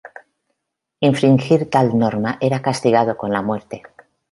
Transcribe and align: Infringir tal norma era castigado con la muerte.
Infringir 1.09 1.67
tal 1.75 1.93
norma 1.95 2.35
era 2.41 2.59
castigado 2.63 3.15
con 3.17 3.31
la 3.31 3.43
muerte. 3.43 3.83